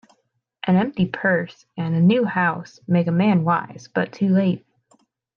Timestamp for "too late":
4.11-4.65